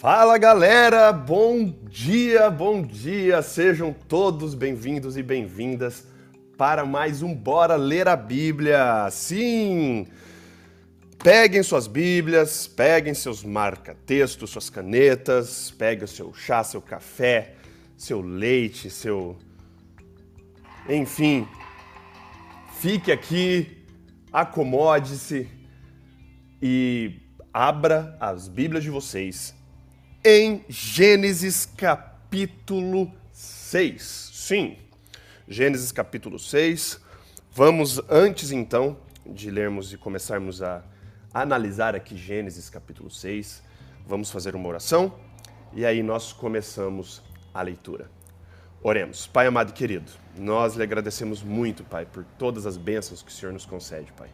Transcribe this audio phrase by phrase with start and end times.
[0.00, 6.06] Fala galera, bom dia, bom dia, sejam todos bem-vindos e bem-vindas
[6.56, 9.10] para mais um Bora Ler a Bíblia.
[9.10, 10.06] Sim!
[11.18, 17.56] Peguem suas Bíblias, peguem seus marca-textos, suas canetas, peguem o seu chá, seu café,
[17.96, 19.36] seu leite, seu.
[20.88, 21.44] Enfim,
[22.78, 23.84] fique aqui,
[24.32, 25.48] acomode-se
[26.62, 27.18] e
[27.52, 29.57] abra as Bíblias de vocês
[30.24, 34.30] em Gênesis capítulo 6.
[34.32, 34.76] Sim,
[35.46, 37.00] Gênesis capítulo 6.
[37.52, 40.82] Vamos, antes então de lermos e começarmos a
[41.32, 43.62] analisar aqui Gênesis capítulo 6,
[44.06, 45.12] vamos fazer uma oração
[45.72, 48.10] e aí nós começamos a leitura.
[48.82, 49.26] Oremos.
[49.26, 53.34] Pai amado e querido, nós lhe agradecemos muito, Pai, por todas as bênçãos que o
[53.34, 54.30] Senhor nos concede, Pai.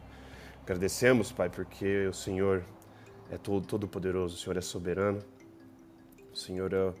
[0.63, 2.63] Agradecemos, Pai, porque o Senhor
[3.31, 5.23] é todo, todo poderoso, o Senhor é soberano.
[6.35, 6.93] O Senhor é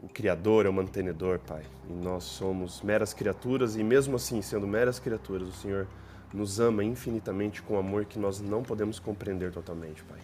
[0.00, 1.64] o Criador, é o mantenedor, Pai.
[1.88, 5.88] E nós somos meras criaturas e mesmo assim, sendo meras criaturas, o Senhor
[6.32, 10.20] nos ama infinitamente com amor que nós não podemos compreender totalmente, Pai.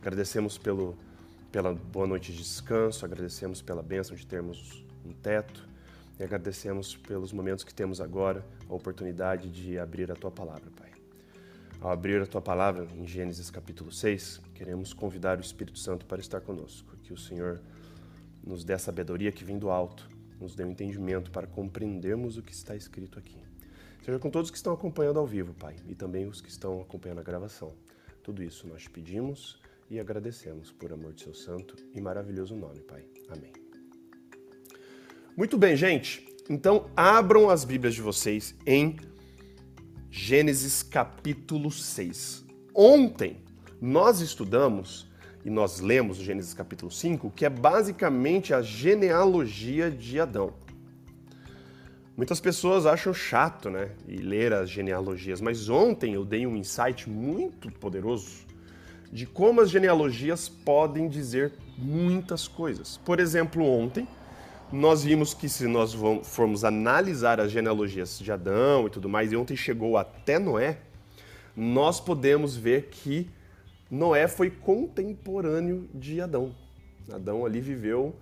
[0.00, 0.96] Agradecemos pelo,
[1.50, 5.68] pela boa noite de descanso, agradecemos pela bênção de termos um teto
[6.20, 10.92] e agradecemos pelos momentos que temos agora, a oportunidade de abrir a Tua palavra, Pai.
[11.80, 16.20] Ao abrir a Tua palavra em Gênesis capítulo 6, queremos convidar o Espírito Santo para
[16.20, 17.60] estar conosco que o Senhor
[18.42, 20.08] nos dê sabedoria que vem do alto,
[20.40, 23.38] nos dê um entendimento para compreendermos o que está escrito aqui.
[24.04, 27.20] Seja com todos que estão acompanhando ao vivo, Pai, e também os que estão acompanhando
[27.20, 27.72] a gravação.
[28.22, 29.58] Tudo isso nós te pedimos
[29.90, 33.04] e agradecemos por amor de seu santo e maravilhoso nome, Pai.
[33.28, 33.52] Amém.
[35.36, 36.26] Muito bem, gente.
[36.48, 38.96] Então, abram as Bíblias de vocês em
[40.10, 42.44] Gênesis capítulo 6.
[42.74, 43.38] Ontem
[43.80, 45.08] nós estudamos
[45.44, 50.54] e nós lemos o Gênesis capítulo 5, que é basicamente a genealogia de Adão.
[52.16, 57.10] Muitas pessoas acham chato, né, e ler as genealogias, mas ontem eu dei um insight
[57.10, 58.44] muito poderoso
[59.12, 62.96] de como as genealogias podem dizer muitas coisas.
[63.04, 64.08] Por exemplo, ontem
[64.72, 69.36] nós vimos que se nós formos analisar as genealogias de Adão e tudo mais, e
[69.36, 70.78] ontem chegou até Noé,
[71.56, 73.28] nós podemos ver que
[73.90, 76.54] Noé foi contemporâneo de Adão.
[77.12, 78.14] Adão ali viveu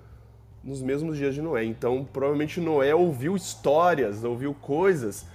[0.62, 1.64] nos mesmos dias de Noé.
[1.64, 5.26] Então, provavelmente Noé ouviu histórias, ouviu coisas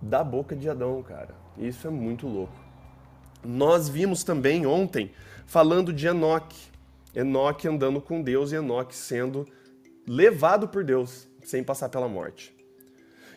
[0.00, 1.34] da boca de Adão, cara.
[1.56, 2.54] Isso é muito louco.
[3.44, 5.10] Nós vimos também ontem
[5.46, 6.68] falando de Enoque.
[7.14, 9.46] Enoque andando com Deus e Enoque sendo
[10.06, 12.54] levado por Deus sem passar pela morte.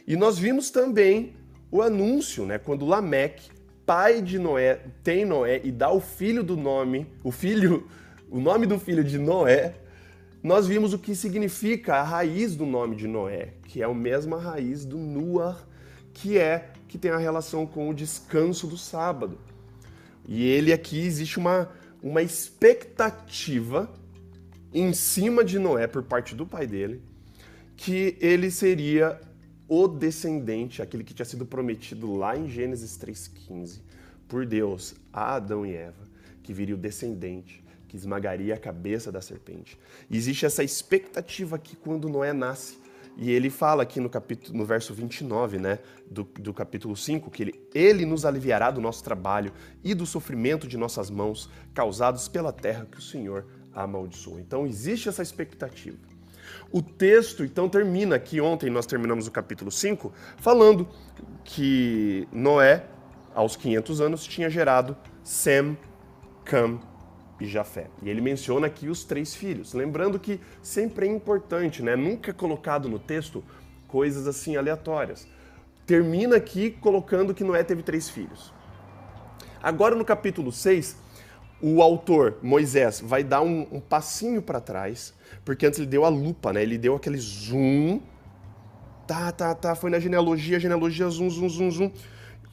[0.07, 1.35] E nós vimos também
[1.71, 3.49] o anúncio, né, quando Lameque
[3.91, 7.89] pai de Noé tem Noé e dá o filho do nome, o filho,
[8.29, 9.75] o nome do filho de Noé,
[10.41, 14.39] nós vimos o que significa a raiz do nome de Noé, que é a mesma
[14.39, 15.67] raiz do Nuar,
[16.13, 19.37] que é que tem a relação com o descanso do sábado.
[20.25, 21.69] E ele aqui existe uma,
[22.01, 23.91] uma expectativa
[24.73, 27.01] em cima de Noé por parte do pai dele,
[27.75, 29.19] que ele seria
[29.73, 33.79] o descendente, aquele que tinha sido prometido lá em Gênesis 3,15,
[34.27, 36.03] por Deus a Adão e Eva,
[36.43, 39.79] que viria o descendente, que esmagaria a cabeça da serpente.
[40.09, 42.79] E existe essa expectativa aqui quando Noé nasce.
[43.15, 47.43] E ele fala aqui no capítulo, no verso 29, né, do, do capítulo 5, que
[47.43, 52.51] ele, ele nos aliviará do nosso trabalho e do sofrimento de nossas mãos, causados pela
[52.51, 54.37] terra que o Senhor amaldiçoou.
[54.37, 56.10] Então existe essa expectativa.
[56.71, 60.87] O texto então termina aqui, ontem nós terminamos o capítulo 5, falando
[61.43, 62.85] que Noé,
[63.33, 65.77] aos 500 anos, tinha gerado Sem,
[66.45, 66.79] Cam
[67.39, 67.87] e Jafé.
[68.01, 69.73] E ele menciona aqui os três filhos.
[69.73, 71.95] Lembrando que sempre é importante, né?
[71.95, 73.43] Nunca é colocado no texto
[73.87, 75.27] coisas assim aleatórias.
[75.85, 78.53] Termina aqui colocando que Noé teve três filhos.
[79.61, 80.95] Agora no capítulo 6,
[81.61, 85.13] o autor, Moisés, vai dar um, um passinho para trás,
[85.43, 86.61] porque antes ele deu a lupa, né?
[86.61, 88.01] Ele deu aquele zoom.
[89.07, 91.91] Tá, tá, tá, foi na genealogia, genealogia, zoom, zoom, zoom, zoom.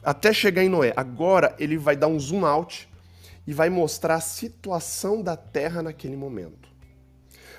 [0.03, 0.93] Até chegar em Noé.
[0.95, 2.89] Agora ele vai dar um zoom out
[3.45, 6.69] e vai mostrar a situação da Terra naquele momento.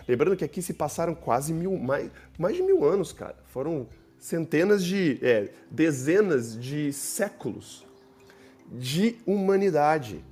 [0.06, 3.36] Lembrando que aqui se passaram quase mil, mais, mais de mil anos, cara.
[3.46, 3.88] Foram
[4.18, 7.86] centenas de, é, dezenas de séculos
[8.70, 10.24] de humanidade.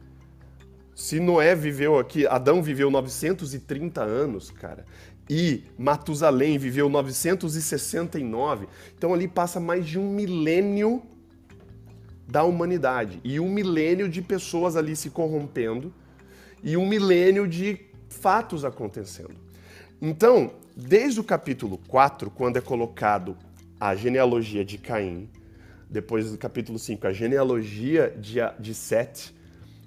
[0.98, 4.84] Se Noé viveu aqui, Adão viveu 930 anos, cara,
[5.30, 8.66] e Matusalém viveu 969,
[8.96, 11.00] então ali passa mais de um milênio
[12.26, 15.94] da humanidade e um milênio de pessoas ali se corrompendo
[16.64, 17.78] e um milênio de
[18.08, 19.36] fatos acontecendo.
[20.02, 23.38] Então, desde o capítulo 4, quando é colocado
[23.78, 25.30] a genealogia de Caim,
[25.88, 29.38] depois do capítulo 5, a genealogia de, de Sete,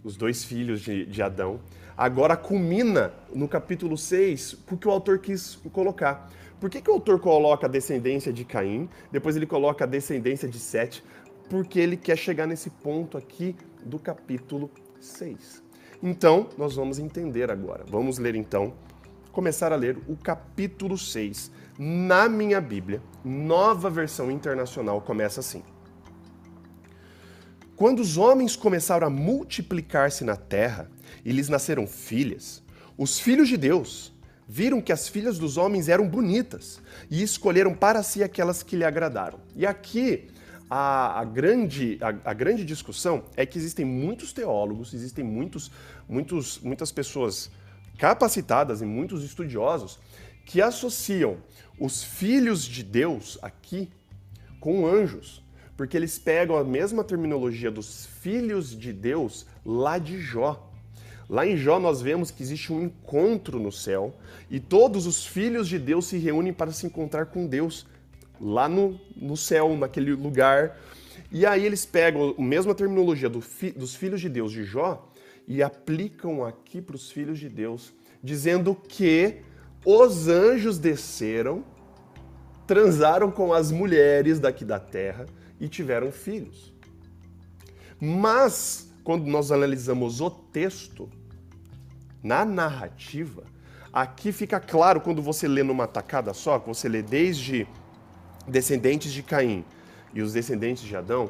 [0.03, 1.59] os dois filhos de, de Adão,
[1.97, 6.31] agora culmina no capítulo 6, porque o autor quis colocar.
[6.59, 10.47] Por que, que o autor coloca a descendência de Caim, depois ele coloca a descendência
[10.47, 11.03] de Sete?
[11.49, 14.69] Porque ele quer chegar nesse ponto aqui do capítulo
[14.99, 15.63] 6.
[16.03, 17.83] Então, nós vamos entender agora.
[17.89, 18.73] Vamos ler então,
[19.31, 21.51] começar a ler o capítulo 6.
[21.77, 25.63] Na minha Bíblia, nova versão internacional, começa assim.
[27.81, 30.87] Quando os homens começaram a multiplicar-se na terra
[31.25, 32.61] e lhes nasceram filhas,
[32.95, 34.13] os filhos de Deus
[34.47, 36.79] viram que as filhas dos homens eram bonitas
[37.09, 39.39] e escolheram para si aquelas que lhe agradaram.
[39.55, 40.29] E aqui
[40.69, 45.71] a, a, grande, a, a, grande discussão é que existem muitos teólogos, existem muitos,
[46.07, 47.49] muitos, muitas pessoas
[47.97, 49.97] capacitadas e muitos estudiosos
[50.45, 51.37] que associam
[51.79, 53.89] os filhos de Deus aqui
[54.59, 55.41] com anjos,
[55.75, 60.69] porque eles pegam a mesma terminologia dos filhos de Deus lá de Jó.
[61.29, 64.13] Lá em Jó nós vemos que existe um encontro no céu
[64.49, 67.87] e todos os filhos de Deus se reúnem para se encontrar com Deus
[68.39, 70.77] lá no, no céu, naquele lugar.
[71.31, 75.09] E aí eles pegam a mesma terminologia do fi, dos filhos de Deus de Jó
[75.47, 79.37] e aplicam aqui para os filhos de Deus, dizendo que
[79.85, 81.63] os anjos desceram,
[82.67, 85.25] transaram com as mulheres daqui da terra
[85.61, 86.73] e tiveram filhos.
[88.01, 91.07] Mas, quando nós analisamos o texto,
[92.23, 93.43] na narrativa,
[93.93, 97.67] aqui fica claro quando você lê numa tacada só, que você lê desde
[98.47, 99.63] descendentes de Caim
[100.13, 101.29] e os descendentes de Adão,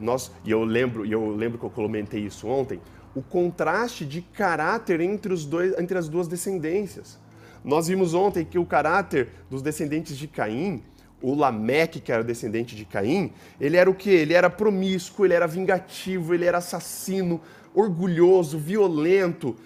[0.00, 2.80] nós, e eu lembro, e eu lembro que eu comentei isso ontem,
[3.14, 7.18] o contraste de caráter entre, os dois, entre as duas descendências.
[7.62, 10.82] Nós vimos ontem que o caráter dos descendentes de Caim,
[11.20, 14.10] o Lameque, que era descendente de Caim, ele era o quê?
[14.10, 17.40] Ele era promíscuo, ele era vingativo, ele era assassino,
[17.74, 19.56] orgulhoso, violento,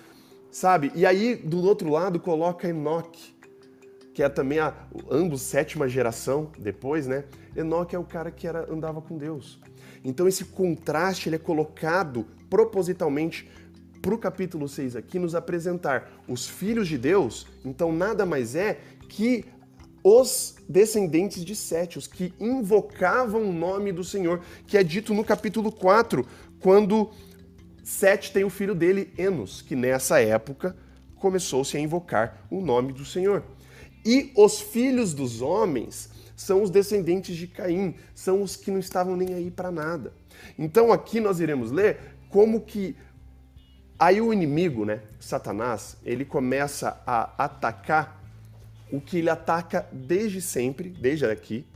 [0.50, 0.90] sabe?
[0.94, 3.34] E aí, do outro lado, coloca Enoque,
[4.14, 4.74] que é também a,
[5.10, 7.24] ambos sétima geração depois, né?
[7.56, 9.60] Enoque é o cara que era, andava com Deus.
[10.04, 13.48] Então esse contraste ele é colocado propositalmente
[14.00, 18.80] para o capítulo 6 aqui nos apresentar os filhos de Deus, então nada mais é
[19.08, 19.44] que
[20.02, 25.24] os descendentes de Sete, os que invocavam o nome do Senhor, que é dito no
[25.24, 26.26] capítulo 4,
[26.60, 27.10] quando
[27.84, 30.76] Sete tem o filho dele, Enos, que nessa época
[31.16, 33.44] começou-se a invocar o nome do Senhor.
[34.04, 39.16] E os filhos dos homens são os descendentes de Caim, são os que não estavam
[39.16, 40.12] nem aí para nada.
[40.58, 42.96] Então aqui nós iremos ler como que
[43.98, 48.21] aí o inimigo, né, Satanás, ele começa a atacar
[48.92, 51.66] o que ele ataca desde sempre, desde aqui,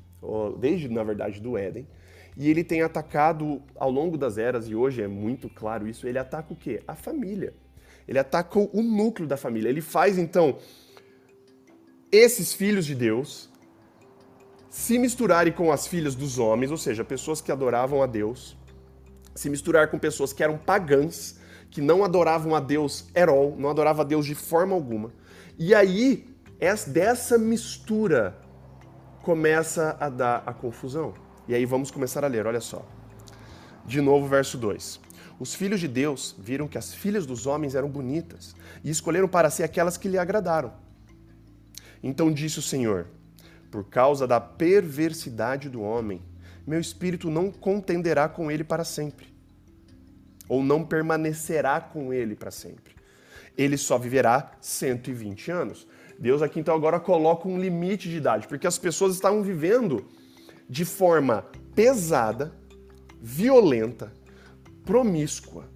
[0.61, 1.87] desde na verdade do Éden,
[2.37, 6.19] e ele tem atacado ao longo das eras e hoje é muito claro isso, ele
[6.19, 6.83] ataca o quê?
[6.87, 7.55] A família.
[8.07, 9.69] Ele ataca o núcleo da família.
[9.69, 10.59] Ele faz então
[12.13, 13.51] esses filhos de Deus
[14.71, 18.57] se misturarem com as filhas dos homens, ou seja, pessoas que adoravam a Deus,
[19.35, 21.41] se misturar com pessoas que eram pagãs,
[21.71, 25.13] que não adoravam a Deus Herol, não adoravam a Deus de forma alguma.
[25.59, 26.36] E aí,
[26.87, 28.37] dessa mistura
[29.23, 31.15] começa a dar a confusão.
[31.49, 32.87] E aí vamos começar a ler, olha só.
[33.85, 35.01] De novo, verso 2.
[35.39, 39.51] Os filhos de Deus viram que as filhas dos homens eram bonitas e escolheram para
[39.51, 40.73] si aquelas que lhe agradaram.
[42.03, 43.07] Então disse o Senhor:
[43.71, 46.23] Por causa da perversidade do homem,
[46.67, 49.27] meu espírito não contenderá com ele para sempre,
[50.49, 52.97] ou não permanecerá com ele para sempre.
[53.57, 55.87] Ele só viverá 120 anos.
[56.19, 60.05] Deus aqui então agora coloca um limite de idade, porque as pessoas estavam vivendo
[60.69, 61.45] de forma
[61.75, 62.53] pesada,
[63.21, 64.13] violenta,
[64.85, 65.69] promíscua,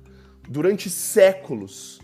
[0.48, 2.00] durante séculos,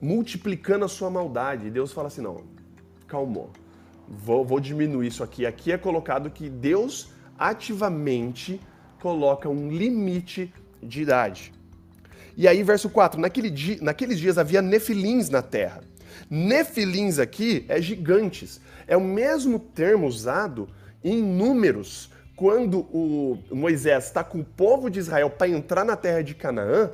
[0.00, 1.66] multiplicando a sua maldade.
[1.66, 2.44] E Deus fala assim: não,
[3.06, 3.50] calmou.
[4.08, 5.44] Vou, vou diminuir isso aqui.
[5.44, 8.60] Aqui é colocado que Deus ativamente
[9.00, 10.52] coloca um limite
[10.82, 11.52] de idade.
[12.36, 15.82] E aí, verso 4: Naquele naqueles dias havia nefilins na terra.
[16.30, 18.60] Nefilins aqui é gigantes.
[18.86, 20.68] É o mesmo termo usado
[21.02, 26.22] em números quando o Moisés está com o povo de Israel para entrar na terra
[26.22, 26.90] de Canaã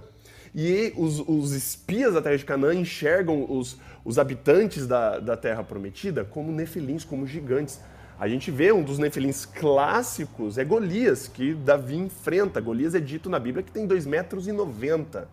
[0.54, 5.64] e os, os espias da terra de Canaã enxergam os, os habitantes da, da Terra
[5.64, 7.80] Prometida como nefilins, como gigantes.
[8.20, 12.60] A gente vê um dos nefilins clássicos, é Golias, que Davi enfrenta.
[12.60, 14.46] Golias é dito na Bíblia que tem 2,90 metros.
[14.46, 15.26] E 90.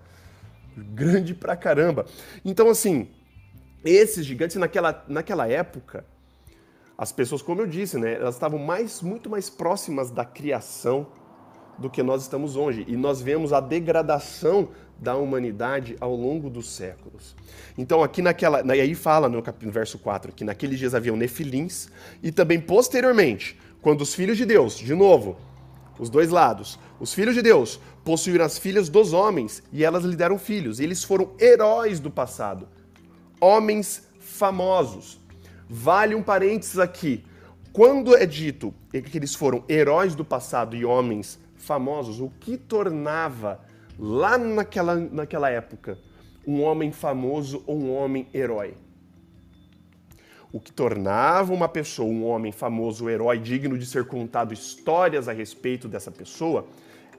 [0.75, 2.05] Grande pra caramba.
[2.43, 3.09] Então, assim,
[3.83, 6.05] Esses gigantes, naquela, naquela época,
[6.97, 11.07] as pessoas, como eu disse, né, elas estavam mais, muito mais próximas da criação
[11.77, 12.83] do que nós estamos hoje.
[12.87, 17.35] E nós vemos a degradação da humanidade ao longo dos séculos.
[17.77, 18.61] Então, aqui naquela.
[18.75, 21.87] E aí fala no, capítulo, verso 4 que naqueles dias haviam nefilins,
[22.21, 25.37] e também posteriormente, quando os filhos de Deus, de novo,
[25.97, 30.15] os dois lados, os filhos de Deus possuíram as filhas dos homens e elas lhe
[30.15, 30.79] deram filhos.
[30.79, 32.67] E eles foram heróis do passado,
[33.39, 35.19] homens famosos.
[35.67, 37.23] Vale um parênteses aqui.
[37.71, 43.59] Quando é dito que eles foram heróis do passado e homens famosos, o que tornava
[43.97, 45.97] lá naquela, naquela época
[46.47, 48.73] um homem famoso ou um homem herói?
[50.51, 55.27] O que tornava uma pessoa um homem famoso, um herói digno de ser contado histórias
[55.27, 56.65] a respeito dessa pessoa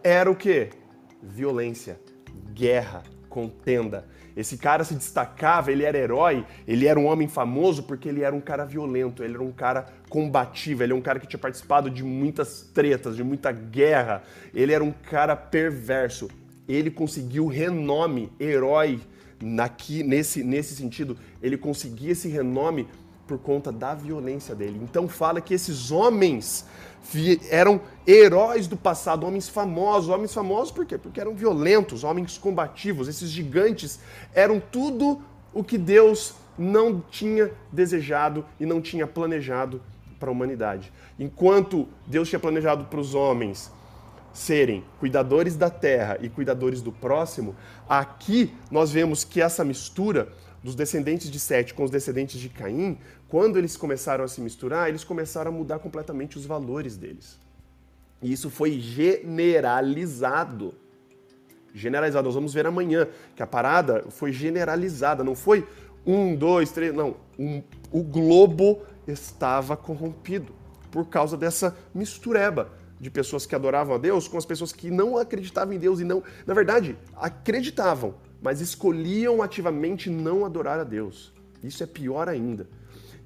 [0.02, 0.70] era o que?
[1.22, 2.00] Violência,
[2.54, 4.06] guerra, contenda.
[4.40, 8.34] Esse cara se destacava, ele era herói, ele era um homem famoso porque ele era
[8.34, 11.90] um cara violento, ele era um cara combativo, ele é um cara que tinha participado
[11.90, 14.22] de muitas tretas, de muita guerra,
[14.54, 16.28] ele era um cara perverso.
[16.66, 19.00] Ele conseguiu renome, herói,
[19.42, 22.88] naqui, nesse, nesse sentido, ele conseguia esse renome
[23.30, 24.80] por conta da violência dele.
[24.82, 26.66] Então fala que esses homens
[27.48, 30.10] eram heróis do passado, homens famosos.
[30.10, 30.98] Homens famosos por quê?
[30.98, 33.06] Porque eram violentos, homens combativos.
[33.06, 34.00] Esses gigantes
[34.34, 35.22] eram tudo
[35.54, 39.80] o que Deus não tinha desejado e não tinha planejado
[40.18, 40.92] para a humanidade.
[41.16, 43.70] Enquanto Deus tinha planejado para os homens
[44.32, 47.54] serem cuidadores da terra e cuidadores do próximo,
[47.88, 50.32] aqui nós vemos que essa mistura
[50.62, 52.98] dos descendentes de Sete com os descendentes de Caim
[53.28, 57.38] quando eles começaram a se misturar, eles começaram a mudar completamente os valores deles.
[58.20, 60.74] E isso foi generalizado.
[61.72, 62.26] Generalizado.
[62.26, 65.22] Nós vamos ver amanhã que a parada foi generalizada.
[65.22, 65.66] Não foi
[66.04, 66.92] um, dois, três.
[66.92, 67.16] Não.
[67.38, 67.62] Um,
[67.92, 70.52] o globo estava corrompido
[70.90, 75.16] por causa dessa mistureba de pessoas que adoravam a Deus com as pessoas que não
[75.16, 81.32] acreditavam em Deus e não, na verdade, acreditavam, mas escolhiam ativamente não adorar a Deus.
[81.62, 82.68] Isso é pior ainda.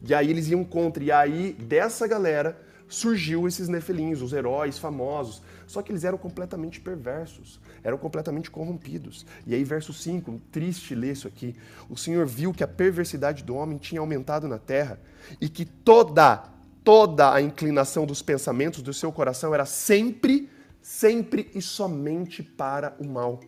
[0.06, 1.02] E aí eles iam contra.
[1.02, 5.42] E aí, dessa galera, surgiu esses nefelins, os heróis famosos.
[5.66, 9.24] Só que eles eram completamente perversos, eram completamente corrompidos.
[9.46, 11.56] E aí, verso 5, triste ler isso aqui.
[11.88, 15.00] O Senhor viu que a perversidade do homem tinha aumentado na terra
[15.40, 16.44] e que toda,
[16.82, 20.50] toda a inclinação dos pensamentos do seu coração era sempre,
[20.82, 23.40] sempre e somente para o mal.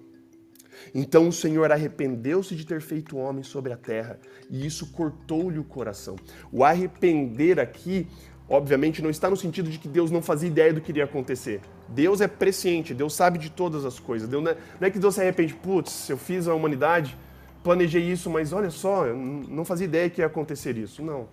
[0.94, 4.18] Então o Senhor arrependeu-se de ter feito homem sobre a terra,
[4.50, 6.16] e isso cortou-lhe o coração.
[6.52, 8.06] O arrepender aqui,
[8.48, 11.60] obviamente, não está no sentido de que Deus não fazia ideia do que iria acontecer.
[11.88, 14.28] Deus é presciente, Deus sabe de todas as coisas.
[14.28, 17.16] Deus não, é, não é que Deus se arrepende, putz, eu fiz a humanidade,
[17.62, 21.02] planejei isso, mas olha só, eu não fazia ideia que ia acontecer isso.
[21.02, 21.28] Não.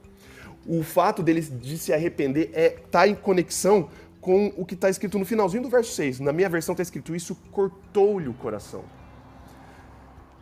[0.65, 3.89] O fato dele de se arrepender é tá em conexão
[4.21, 6.21] com o que está escrito no finalzinho do verso 6.
[6.21, 8.85] Na minha versão está escrito: Isso cortou-lhe o coração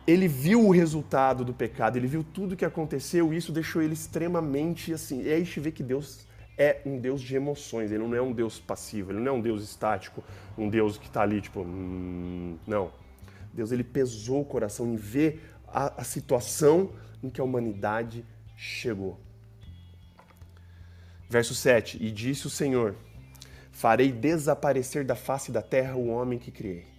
[0.06, 3.80] ele viu o resultado do pecado, ele viu tudo o que aconteceu e isso deixou
[3.80, 5.22] ele extremamente assim.
[5.22, 6.26] E aí a gente vê que Deus
[6.58, 9.40] é um Deus de emoções, ele não é um Deus passivo, ele não é um
[9.40, 10.22] Deus estático,
[10.58, 12.90] um Deus que está ali tipo, hum, não.
[13.52, 16.90] Deus ele pesou o coração em ver a, a situação
[17.22, 18.24] em que a humanidade
[18.56, 19.20] chegou.
[21.28, 22.96] Verso 7: E disse o Senhor:
[23.70, 26.91] Farei desaparecer da face da terra o homem que criei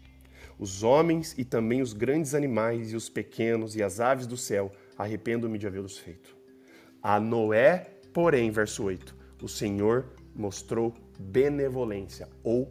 [0.58, 4.72] os homens e também os grandes animais e os pequenos e as aves do céu,
[4.98, 6.36] arrependo-me de havê-los feito.
[7.02, 10.06] A Noé, porém, verso 8, o Senhor
[10.36, 12.70] mostrou benevolência ou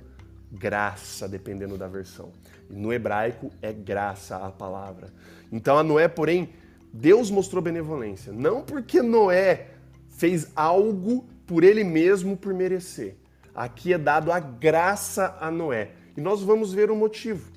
[0.50, 2.32] graça, dependendo da versão.
[2.68, 5.12] No hebraico é graça a palavra.
[5.50, 6.50] Então a Noé, porém,
[6.92, 9.68] Deus mostrou benevolência, não porque Noé
[10.08, 13.16] fez algo por ele mesmo por merecer.
[13.54, 15.90] Aqui é dado a graça a Noé.
[16.16, 17.51] E nós vamos ver o motivo.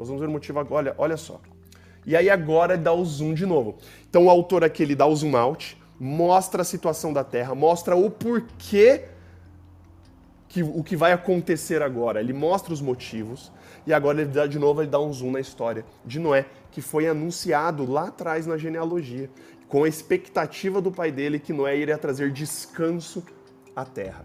[0.00, 1.38] Nós vamos ver o motivo agora, olha, olha só.
[2.06, 3.76] E aí agora dá o zoom de novo.
[4.08, 7.94] Então o autor aqui ele dá o zoom out, mostra a situação da Terra, mostra
[7.94, 9.04] o porquê
[10.48, 12.18] que o que vai acontecer agora.
[12.18, 13.52] Ele mostra os motivos
[13.86, 16.80] e agora ele dá de novo ele dá um zoom na história de Noé, que
[16.80, 19.28] foi anunciado lá atrás na genealogia,
[19.68, 23.22] com a expectativa do pai dele que Noé iria trazer descanso
[23.76, 24.24] à terra.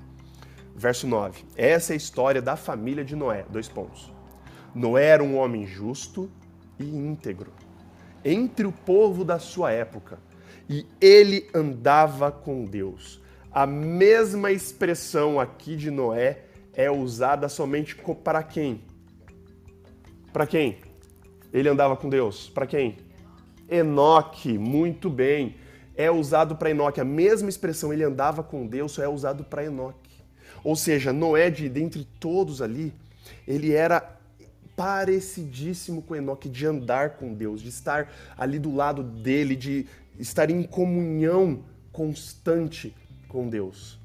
[0.74, 1.44] Verso 9.
[1.58, 3.44] Essa é a história da família de Noé.
[3.50, 4.15] Dois pontos.
[4.76, 6.30] Noé era um homem justo
[6.78, 7.52] e íntegro
[8.24, 10.20] entre o povo da sua época
[10.70, 13.22] e ele andava com Deus.
[13.52, 18.82] A mesma expressão aqui de Noé é usada somente para quem?
[20.34, 20.80] Para quem?
[21.54, 22.50] Ele andava com Deus.
[22.50, 22.98] Para quem?
[23.70, 25.56] Enoque, muito bem.
[25.96, 27.00] é usado para Enoque.
[27.00, 30.12] A mesma expressão, ele andava com Deus, só é usado para Enoque.
[30.62, 32.94] Ou seja, Noé, de dentre todos ali,
[33.48, 34.15] ele era
[34.76, 39.88] parecidíssimo com Enoque, de andar com Deus, de estar ali do lado dele, de
[40.20, 42.96] estar em comunhão constante
[43.28, 44.00] com Deus.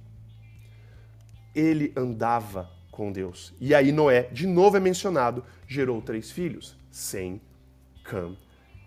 [1.55, 3.53] Ele andava com Deus.
[3.61, 7.41] E aí Noé, de novo é mencionado, gerou três filhos, Sem,
[8.05, 8.37] Cam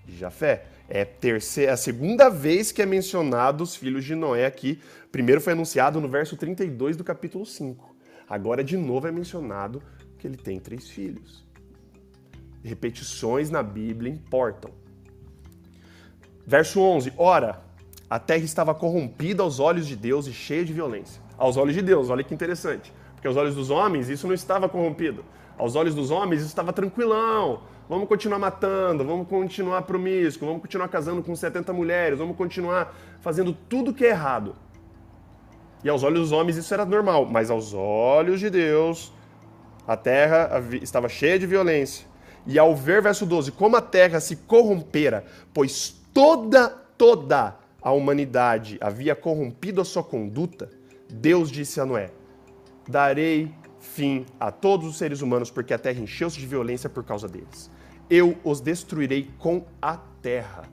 [0.08, 0.66] e Jafé.
[0.88, 4.82] É terceira, a segunda vez que é mencionado os filhos de Noé aqui.
[5.12, 7.96] Primeiro foi anunciado no verso 32 do capítulo 5.
[8.30, 9.82] Agora de novo é mencionado
[10.18, 11.43] que ele tem três filhos.
[12.64, 14.72] Repetições na Bíblia importam.
[16.46, 17.62] Verso 11: Ora,
[18.10, 21.22] a terra estava corrompida aos olhos de Deus e cheia de violência.
[21.38, 22.94] Aos olhos de Deus, olha que interessante.
[23.14, 25.26] Porque aos olhos dos homens isso não estava corrompido.
[25.58, 27.62] Aos olhos dos homens isso estava tranquilão.
[27.88, 33.54] Vamos continuar matando, vamos continuar promíscuo, vamos continuar casando com 70 mulheres, vamos continuar fazendo
[33.54, 34.56] tudo que é errado.
[35.84, 39.12] E aos olhos dos homens isso era normal, mas aos olhos de Deus
[39.86, 40.50] a terra
[40.82, 42.13] estava cheia de violência.
[42.46, 48.78] E ao ver, verso 12, como a terra se corrompera, pois toda, toda a humanidade
[48.82, 50.70] havia corrompido a sua conduta,
[51.10, 52.12] Deus disse a Noé:
[52.88, 57.28] Darei fim a todos os seres humanos, porque a terra encheu-se de violência por causa
[57.28, 57.70] deles.
[58.10, 60.64] Eu os destruirei com a terra.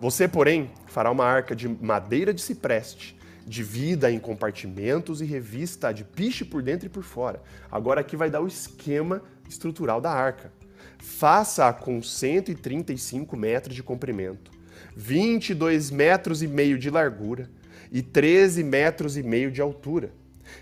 [0.00, 6.04] Você, porém, fará uma arca de madeira de cipreste, divida em compartimentos e revista de
[6.04, 7.42] piche por dentro e por fora.
[7.70, 10.52] Agora aqui vai dar o esquema estrutural da arca.
[10.98, 14.50] Faça-a com 135 metros de comprimento,
[14.96, 17.50] 22 metros e meio de largura
[17.90, 20.12] e 13 metros e meio de altura.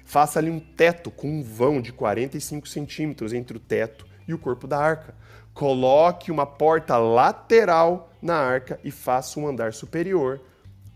[0.04, 4.66] Faça-lhe um teto com um vão de 45 centímetros entre o teto e o corpo
[4.66, 5.14] da arca.
[5.52, 10.40] Coloque uma porta lateral na arca e faça um andar superior,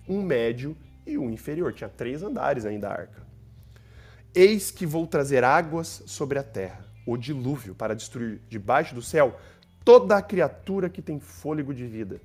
[0.09, 1.73] um médio e um inferior.
[1.73, 3.25] Tinha três andares ainda a arca.
[4.35, 9.39] Eis que vou trazer águas sobre a terra, o dilúvio, para destruir debaixo do céu
[9.85, 12.21] toda a criatura que tem fôlego de vida.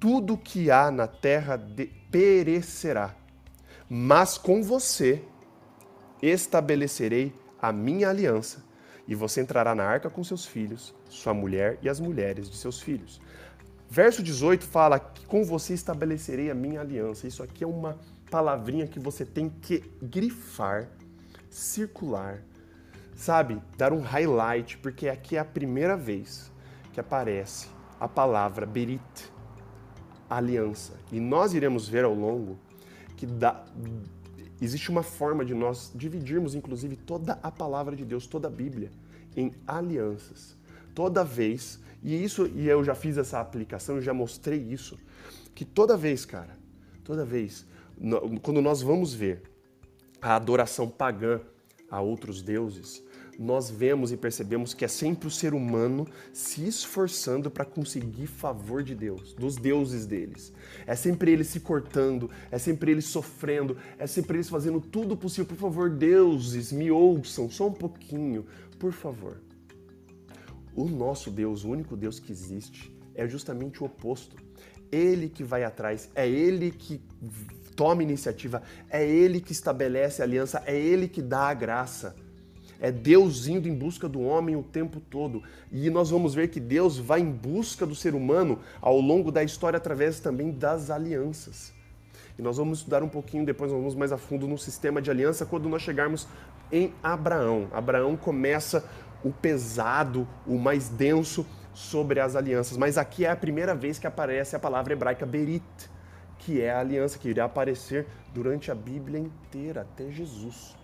[0.00, 1.60] Tudo que há na terra
[2.10, 3.14] perecerá,
[3.88, 5.22] mas com você
[6.22, 8.64] estabelecerei a minha aliança,
[9.06, 12.80] e você entrará na arca com seus filhos, sua mulher e as mulheres de seus
[12.80, 13.20] filhos.
[13.90, 17.26] Verso 18 fala que com você estabelecerei a minha aliança.
[17.26, 17.98] Isso aqui é uma
[18.30, 20.88] palavrinha que você tem que grifar,
[21.48, 22.42] circular,
[23.18, 23.60] sabe?
[23.76, 26.52] Dar um highlight, porque aqui é a primeira vez
[26.92, 27.66] que aparece
[27.98, 29.02] a palavra berit,
[30.30, 30.94] aliança.
[31.10, 32.56] E nós iremos ver ao longo
[33.16, 33.64] que dá,
[34.62, 38.90] existe uma forma de nós dividirmos, inclusive, toda a palavra de Deus, toda a Bíblia,
[39.36, 40.56] em alianças.
[40.94, 44.96] Toda vez e isso, e eu já fiz essa aplicação, eu já mostrei isso,
[45.56, 46.56] que toda vez, cara,
[47.02, 47.66] toda vez,
[48.42, 49.42] quando nós vamos ver
[50.22, 51.40] a adoração pagã
[51.90, 53.02] a outros deuses,
[53.38, 58.82] nós vemos e percebemos que é sempre o ser humano se esforçando para conseguir favor
[58.82, 60.52] de Deus, dos deuses deles.
[60.84, 65.46] É sempre eles se cortando, é sempre eles sofrendo, é sempre eles fazendo tudo possível.
[65.46, 68.44] Por favor, deuses, me ouçam só um pouquinho,
[68.76, 69.40] por favor.
[70.74, 74.36] O nosso Deus, o único Deus que existe, é justamente o oposto.
[74.90, 77.00] Ele que vai atrás, é ele que
[77.76, 82.16] toma iniciativa, é ele que estabelece a aliança, é ele que dá a graça.
[82.80, 85.42] É Deus indo em busca do homem o tempo todo.
[85.72, 89.42] E nós vamos ver que Deus vai em busca do ser humano ao longo da
[89.42, 91.72] história através também das alianças.
[92.38, 95.44] E nós vamos estudar um pouquinho depois, vamos mais a fundo no sistema de aliança
[95.44, 96.28] quando nós chegarmos
[96.70, 97.68] em Abraão.
[97.72, 98.88] Abraão começa
[99.24, 102.76] o pesado, o mais denso sobre as alianças.
[102.76, 105.64] Mas aqui é a primeira vez que aparece a palavra hebraica berit,
[106.38, 110.76] que é a aliança que irá aparecer durante a Bíblia inteira, até Jesus.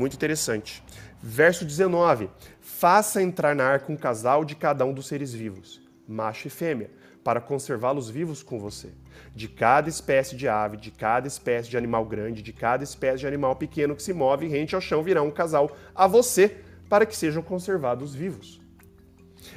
[0.00, 0.82] Muito interessante.
[1.22, 6.46] Verso 19: Faça entrar na arca um casal de cada um dos seres vivos, macho
[6.46, 6.90] e fêmea,
[7.22, 8.94] para conservá-los vivos com você.
[9.34, 13.26] De cada espécie de ave, de cada espécie de animal grande, de cada espécie de
[13.26, 17.14] animal pequeno que se move rente ao chão, virá um casal a você para que
[17.14, 18.58] sejam conservados vivos.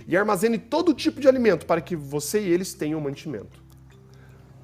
[0.06, 3.64] E armazene todo tipo de alimento para que você e eles tenham mantimento.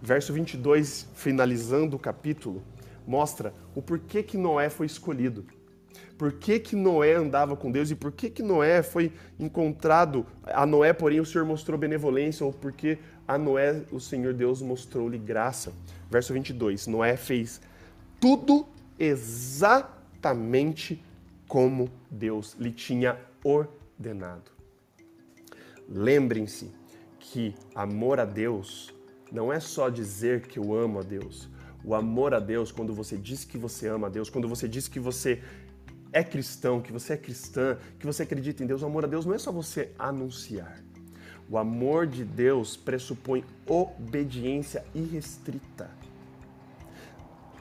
[0.02, 2.62] Verso 22, finalizando o capítulo,
[3.08, 5.46] mostra o porquê que Noé foi escolhido.
[6.20, 10.26] Por que, que Noé andava com Deus e por que, que Noé foi encontrado?
[10.44, 15.18] A Noé, porém, o Senhor mostrou benevolência, ou porque a Noé, o Senhor Deus, mostrou-lhe
[15.18, 15.72] graça.
[16.12, 17.62] Verso 22, Noé fez
[18.20, 18.68] tudo
[19.00, 21.02] exatamente
[21.48, 24.52] como Deus lhe tinha ordenado.
[25.88, 26.70] Lembrem-se
[27.18, 28.94] que amor a Deus
[29.32, 31.48] não é só dizer que eu amo a Deus.
[31.82, 34.90] O amor a Deus, quando você diz que você ama a Deus, quando você diz
[34.90, 35.42] que você
[36.12, 39.26] é cristão, que você é cristã, que você acredita em Deus, o amor a Deus
[39.26, 40.82] não é só você anunciar.
[41.50, 45.90] O amor de Deus pressupõe obediência irrestrita.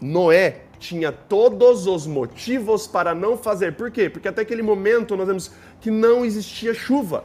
[0.01, 3.75] Noé tinha todos os motivos para não fazer.
[3.75, 4.09] Por quê?
[4.09, 7.25] Porque até aquele momento nós vemos que não existia chuva,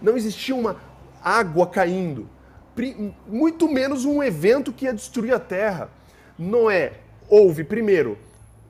[0.00, 0.76] não existia uma
[1.22, 2.28] água caindo,
[3.26, 5.90] muito menos um evento que ia destruir a terra.
[6.38, 8.18] Noé ouve primeiro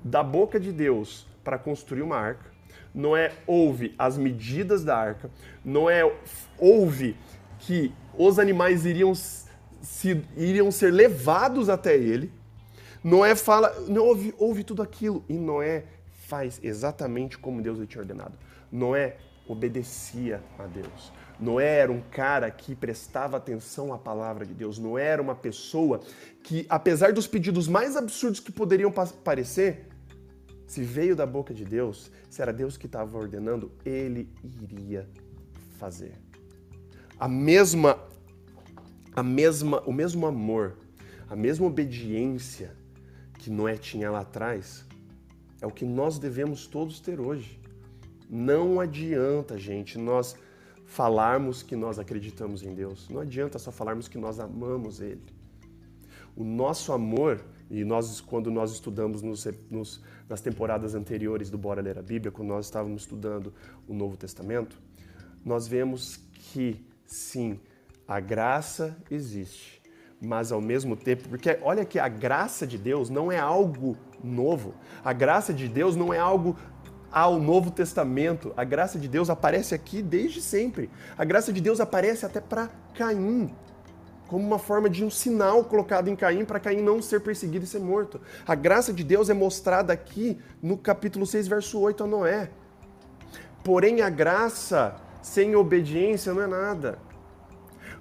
[0.03, 2.51] da boca de Deus para construir uma arca.
[2.93, 5.31] Noé ouve as medidas da arca.
[5.65, 6.03] Noé
[6.59, 7.17] ouve
[7.61, 12.33] que os animais iriam, se, iriam ser levados até ele.
[13.05, 15.25] Noé fala, ouve, ouve tudo aquilo.
[15.29, 15.85] E Noé
[16.27, 18.35] faz exatamente como Deus lhe tinha ordenado.
[18.73, 21.13] Noé obedecia a Deus.
[21.39, 24.79] Noé era um cara que prestava atenção à palavra de Deus.
[24.79, 26.01] Noé era uma pessoa
[26.43, 28.91] que, apesar dos pedidos mais absurdos que poderiam
[29.23, 29.87] parecer,
[30.67, 34.29] se veio da boca de Deus, se era Deus que estava ordenando, ele
[34.63, 35.09] iria
[35.79, 36.15] fazer.
[37.19, 37.99] A mesma
[39.15, 40.77] a mesma o mesmo amor,
[41.31, 42.77] a mesma obediência
[43.39, 44.85] que Noé tinha lá atrás,
[45.61, 47.61] é o que nós devemos todos ter hoje.
[48.29, 50.37] Não adianta, gente, nós
[50.85, 53.09] falarmos que nós acreditamos em Deus.
[53.09, 55.23] Não adianta só falarmos que nós amamos Ele.
[56.35, 61.81] O nosso amor, e nós, quando nós estudamos nos, nos, nas temporadas anteriores do Bora
[61.81, 63.53] Ler a Bíblia, quando nós estávamos estudando
[63.87, 64.79] o Novo Testamento,
[65.45, 67.61] nós vemos que, sim,
[68.07, 69.81] a graça existe,
[70.21, 74.75] mas ao mesmo tempo, porque olha que a graça de Deus não é algo novo,
[75.05, 76.57] a graça de Deus não é algo
[77.17, 78.53] ao Novo Testamento.
[78.59, 80.91] A graça de Deus aparece aqui desde sempre.
[81.17, 83.51] A graça de Deus aparece até para Caim,
[84.29, 87.69] como uma forma de um sinal colocado em Caim para Caim não ser perseguido e
[87.69, 88.21] ser morto.
[88.47, 92.51] A graça de Deus é mostrada aqui no capítulo 6, verso 8 a Noé.
[93.63, 96.99] Porém, a graça sem obediência não é nada.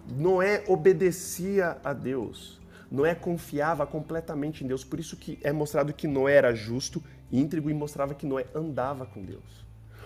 [0.07, 2.61] Noé obedecia a Deus.
[2.89, 4.83] Noé confiava completamente em Deus.
[4.83, 9.05] Por isso que é mostrado que Noé era justo, íntegro e mostrava que Noé andava
[9.05, 9.65] com Deus.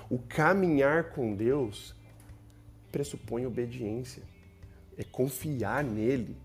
[0.10, 1.94] O caminhar com Deus
[2.92, 4.24] pressupõe obediência.
[5.00, 6.36] É confiar nele.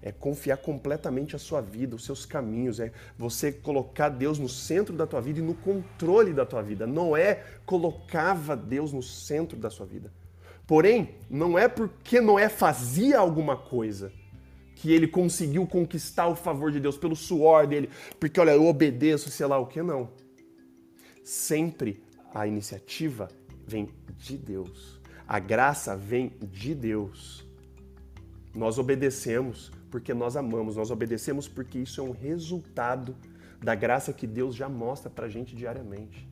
[0.00, 2.78] É confiar completamente a sua vida, os seus caminhos.
[2.78, 6.86] É você colocar Deus no centro da tua vida e no controle da tua vida.
[6.86, 10.12] Noé colocava Deus no centro da sua vida.
[10.66, 14.12] Porém, não é porque Noé fazia alguma coisa
[14.76, 19.30] que ele conseguiu conquistar o favor de Deus pelo suor dele, porque olha, eu obedeço,
[19.30, 20.10] sei lá o que, não.
[21.22, 23.28] Sempre a iniciativa
[23.66, 25.00] vem de Deus.
[25.26, 27.43] A graça vem de Deus.
[28.54, 33.16] Nós obedecemos porque nós amamos, nós obedecemos porque isso é um resultado
[33.62, 36.28] da graça que Deus já mostra pra gente diariamente.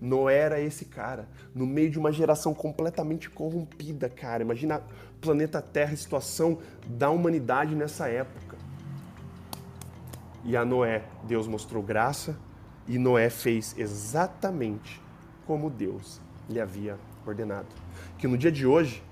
[0.00, 4.42] Noé era esse cara, no meio de uma geração completamente corrompida, cara.
[4.42, 4.82] Imagina
[5.16, 8.56] o planeta Terra, a situação da humanidade nessa época.
[10.44, 12.36] E a Noé, Deus mostrou graça
[12.88, 15.00] e Noé fez exatamente
[15.46, 16.20] como Deus
[16.50, 17.68] lhe havia ordenado.
[18.18, 19.04] Que no dia de hoje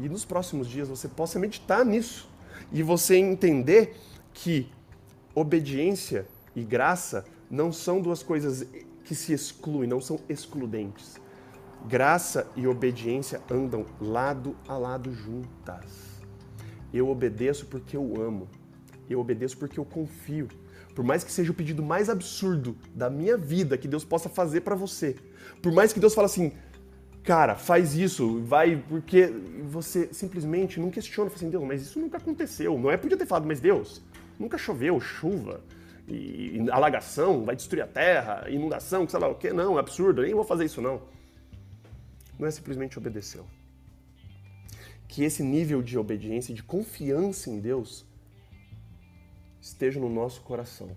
[0.00, 2.28] e nos próximos dias você possa meditar nisso
[2.72, 3.96] e você entender
[4.32, 4.68] que
[5.34, 8.66] obediência e graça não são duas coisas
[9.04, 11.16] que se excluem, não são excludentes.
[11.86, 16.20] Graça e obediência andam lado a lado juntas.
[16.92, 18.48] Eu obedeço porque eu amo.
[19.08, 20.48] Eu obedeço porque eu confio.
[20.94, 24.62] Por mais que seja o pedido mais absurdo da minha vida que Deus possa fazer
[24.62, 25.16] para você.
[25.62, 26.52] Por mais que Deus fale assim,
[27.22, 29.26] cara, faz isso, vai, porque
[29.64, 32.78] você simplesmente não questiona, assim, Deus, mas isso nunca aconteceu.
[32.78, 34.02] Não é podia ter falado, mas Deus,
[34.38, 35.60] nunca choveu, chuva
[36.06, 40.22] e, e alagação, vai destruir a terra, inundação, sei lá o que, não, é absurdo,
[40.22, 41.02] nem vou fazer isso não.
[42.38, 43.44] Não é simplesmente obedeceu.
[45.08, 48.06] Que esse nível de obediência, de confiança em Deus,
[49.60, 50.90] esteja no nosso coração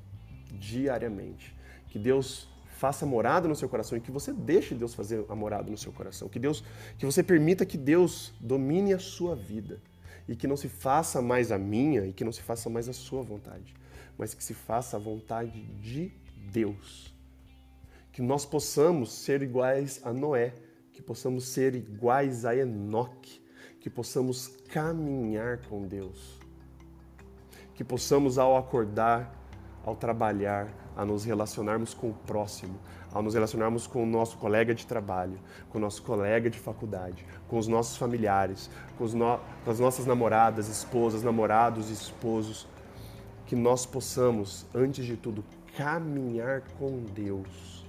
[0.51, 1.55] diariamente.
[1.87, 2.47] Que Deus
[2.81, 5.91] faça morada no seu coração e que você deixe Deus fazer a morada no seu
[5.91, 6.27] coração.
[6.27, 6.63] Que Deus,
[6.97, 9.79] que você permita que Deus domine a sua vida
[10.27, 12.93] e que não se faça mais a minha e que não se faça mais a
[12.93, 13.75] sua vontade,
[14.17, 16.11] mas que se faça a vontade de
[16.51, 17.13] Deus.
[18.11, 20.51] Que nós possamos ser iguais a Noé,
[20.91, 23.43] que possamos ser iguais a Enoque,
[23.79, 26.39] que possamos caminhar com Deus.
[27.75, 29.31] Que possamos, ao acordar,
[29.83, 32.77] ao trabalhar, a nos relacionarmos com o próximo,
[33.13, 35.37] ao nos relacionarmos com o nosso colega de trabalho,
[35.69, 39.39] com o nosso colega de faculdade, com os nossos familiares, com, no...
[39.63, 42.67] com as nossas namoradas, esposas, namorados esposos,
[43.45, 45.43] que nós possamos, antes de tudo,
[45.75, 47.85] caminhar com Deus,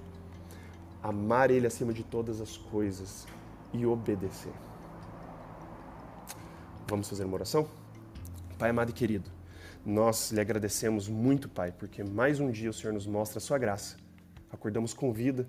[1.03, 3.27] amar Ele acima de todas as coisas
[3.73, 4.53] e obedecer.
[6.89, 7.67] Vamos fazer uma oração?
[8.59, 9.31] Pai amado e querido,
[9.85, 13.59] nós lhe agradecemos muito, Pai, porque mais um dia o Senhor nos mostra a sua
[13.59, 13.97] graça.
[14.51, 15.47] Acordamos com vida,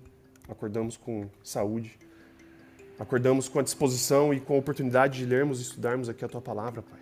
[0.48, 1.96] acordamos com saúde,
[2.98, 6.40] acordamos com a disposição e com a oportunidade de lermos e estudarmos aqui a tua
[6.40, 7.00] palavra, Pai.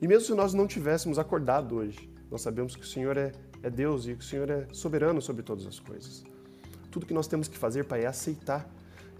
[0.00, 3.70] E mesmo se nós não tivéssemos acordado hoje, nós sabemos que o Senhor é, é
[3.70, 6.22] Deus e que o Senhor é soberano sobre todas as coisas.
[6.90, 8.68] Tudo que nós temos que fazer, Pai, é aceitar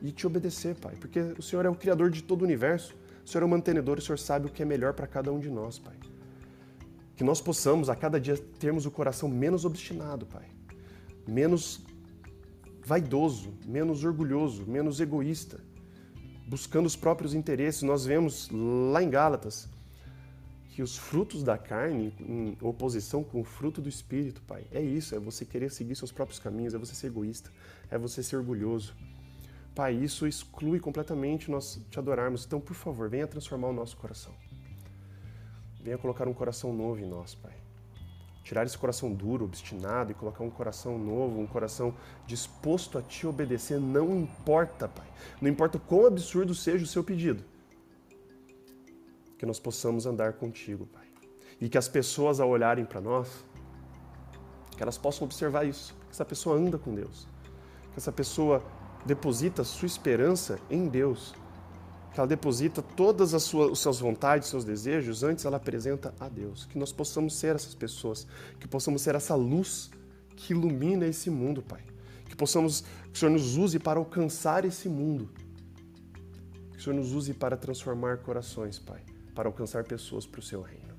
[0.02, 3.28] e te obedecer, Pai, porque o Senhor é o Criador de todo o universo, o
[3.28, 5.48] Senhor é o mantenedor, o Senhor sabe o que é melhor para cada um de
[5.48, 5.94] nós, Pai.
[7.16, 10.46] Que nós possamos a cada dia termos o coração menos obstinado, Pai.
[11.27, 11.81] Menos
[12.85, 15.61] vaidoso, menos orgulhoso, menos egoísta,
[16.46, 17.83] buscando os próprios interesses.
[17.83, 19.68] Nós vemos lá em Gálatas
[20.70, 25.14] que os frutos da carne, em oposição com o fruto do espírito, Pai, é isso,
[25.14, 27.51] é você querer seguir seus próprios caminhos, é você ser egoísta,
[27.90, 28.94] é você ser orgulhoso.
[29.75, 32.44] Pai, isso exclui completamente nós te adorarmos.
[32.44, 34.33] Então, por favor, venha transformar o nosso coração.
[35.82, 37.52] Venha colocar um coração novo em nós, Pai.
[38.44, 41.94] Tirar esse coração duro, obstinado e colocar um coração novo, um coração
[42.26, 45.06] disposto a te obedecer, não importa, Pai.
[45.40, 47.44] Não importa quão absurdo seja o seu pedido.
[49.36, 51.06] Que nós possamos andar contigo, Pai.
[51.60, 53.44] E que as pessoas, ao olharem para nós,
[54.76, 55.94] que elas possam observar isso.
[56.06, 57.26] Que essa pessoa anda com Deus.
[57.92, 58.62] Que essa pessoa
[59.04, 61.34] deposita sua esperança em Deus
[62.12, 66.29] que ela deposita todas as suas, as suas vontades, seus desejos, antes ela apresenta a
[66.29, 66.66] Deus.
[66.66, 68.27] Que nós possamos ser essas pessoas,
[68.61, 69.90] que possamos ser essa luz
[70.37, 71.81] que ilumina esse mundo, Pai.
[72.27, 75.31] Que possamos, que o Senhor nos use para alcançar esse mundo.
[76.72, 79.01] Que o Senhor nos use para transformar corações, Pai,
[79.35, 80.92] para alcançar pessoas para o seu reino.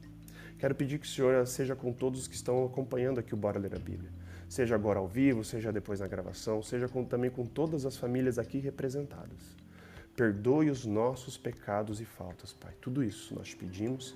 [0.58, 3.60] Quero pedir que o Senhor seja com todos os que estão acompanhando aqui o Bora
[3.60, 4.10] Ler a Bíblia.
[4.50, 8.40] Seja agora ao vivo, seja depois na gravação, seja com, também com todas as famílias
[8.40, 9.63] aqui representadas.
[10.16, 12.74] Perdoe os nossos pecados e faltas, Pai.
[12.80, 14.16] Tudo isso nós te pedimos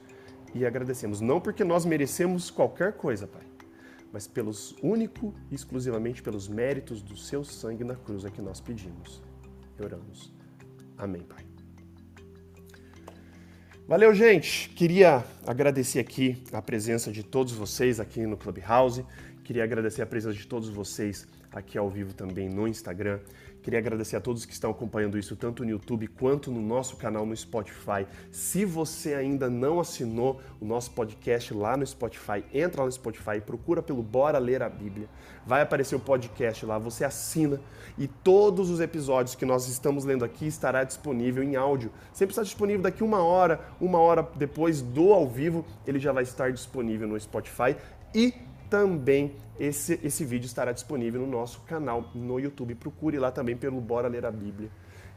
[0.54, 1.22] e agradecemos.
[1.22, 3.46] Não porque nós merecemos qualquer coisa, Pai,
[4.14, 8.62] mas pelos único e exclusivamente pelos méritos do seu sangue na cruz é que nós
[8.62, 9.22] pedimos
[9.84, 10.32] oramos.
[10.98, 11.46] Amém, Pai.
[13.88, 14.70] Valeu, gente.
[14.70, 19.06] Queria agradecer aqui a presença de todos vocês aqui no Clubhouse.
[19.44, 23.20] Queria agradecer a presença de todos vocês aqui ao vivo também no Instagram.
[23.67, 27.25] Queria agradecer a todos que estão acompanhando isso tanto no YouTube quanto no nosso canal
[27.25, 28.08] no Spotify.
[28.32, 33.41] Se você ainda não assinou o nosso podcast lá no Spotify, entra lá no Spotify,
[33.45, 35.10] procura pelo Bora Ler a Bíblia.
[35.45, 37.60] Vai aparecer o podcast lá, você assina
[37.97, 41.91] e todos os episódios que nós estamos lendo aqui estará disponível em áudio.
[42.13, 46.23] Sempre está disponível daqui uma hora, uma hora depois do ao vivo, ele já vai
[46.23, 47.75] estar disponível no Spotify
[48.15, 48.34] e
[48.69, 52.75] também esse, esse vídeo estará disponível no nosso canal no YouTube.
[52.75, 54.69] Procure lá também pelo Bora Ler a Bíblia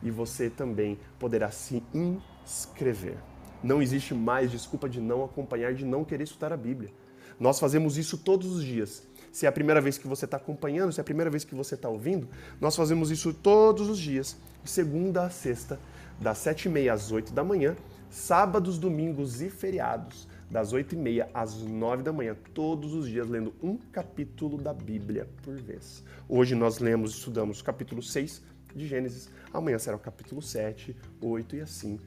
[0.02, 3.16] e você também poderá se inscrever.
[3.62, 6.90] Não existe mais desculpa de não acompanhar, de não querer estudar a Bíblia.
[7.38, 9.02] Nós fazemos isso todos os dias.
[9.30, 11.54] Se é a primeira vez que você está acompanhando, se é a primeira vez que
[11.54, 12.28] você está ouvindo,
[12.60, 15.78] nós fazemos isso todos os dias, de segunda a sexta,
[16.18, 17.76] das sete e meia às oito da manhã,
[18.10, 23.76] sábados, domingos e feriados das 8h30 às 9 da manhã, todos os dias, lendo um
[23.76, 26.02] capítulo da Bíblia por vez.
[26.28, 28.42] Hoje nós lemos e estudamos o capítulo 6
[28.74, 31.98] de Gênesis, amanhã será o capítulo 7, 8 e assim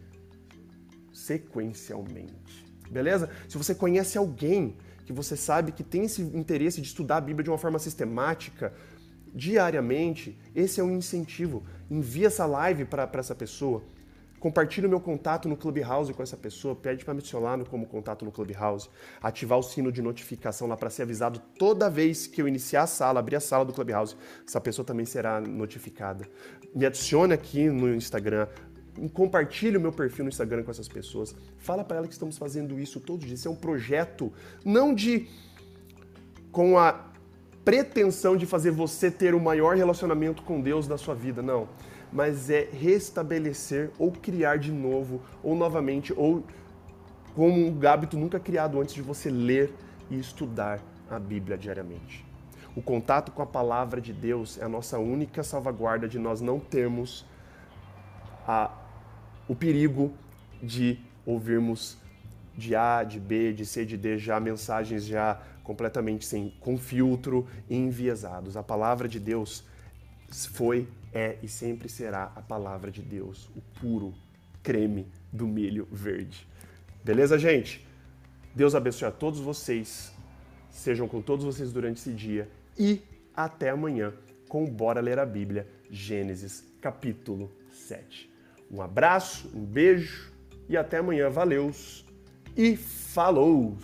[1.13, 2.65] sequencialmente.
[2.89, 3.29] Beleza?
[3.47, 4.75] Se você conhece alguém
[5.05, 8.73] que você sabe que tem esse interesse de estudar a Bíblia de uma forma sistemática,
[9.33, 11.63] diariamente, esse é um incentivo.
[11.89, 13.83] Envia essa live para essa pessoa.
[14.43, 18.25] Compartilhe o meu contato no Clubhouse com essa pessoa, pede para me adicionar como contato
[18.25, 18.89] no Clubhouse,
[19.21, 22.87] ativar o sino de notificação lá para ser avisado toda vez que eu iniciar a
[22.87, 26.27] sala, abrir a sala do Clubhouse, essa pessoa também será notificada.
[26.75, 28.49] Me adicione aqui no Instagram,
[29.13, 31.33] compartilhe o meu perfil no Instagram com essas pessoas.
[31.57, 33.39] Fala para ela que estamos fazendo isso todos os dias.
[33.39, 34.29] Isso é um projeto
[34.65, 35.25] não de
[36.51, 37.12] com a
[37.63, 41.67] pretensão de fazer você ter o maior relacionamento com Deus da sua vida, não
[42.13, 46.43] mas é restabelecer ou criar de novo, ou novamente, ou
[47.33, 49.73] como um hábito nunca criado antes de você ler
[50.11, 52.23] e estudar a Bíblia diariamente.
[52.75, 56.59] O contato com a palavra de Deus é a nossa única salvaguarda de nós não
[56.59, 57.25] termos
[58.47, 58.71] a,
[59.47, 60.13] o perigo
[60.61, 61.97] de ouvirmos
[62.55, 67.47] de A, de B, de C, de D, já mensagens já completamente sem, com filtro,
[67.69, 68.57] enviesados.
[68.57, 69.63] A palavra de Deus
[70.29, 74.13] foi, é e sempre será a palavra de Deus, o puro
[74.61, 76.47] creme do milho verde.
[77.03, 77.85] Beleza, gente?
[78.55, 80.11] Deus abençoe a todos vocês.
[80.69, 83.01] Sejam com todos vocês durante esse dia e
[83.35, 84.13] até amanhã
[84.47, 88.31] com Bora Ler a Bíblia, Gênesis capítulo 7.
[88.71, 90.31] Um abraço, um beijo
[90.67, 91.29] e até amanhã.
[91.29, 92.02] Valeus
[92.55, 93.77] e falou!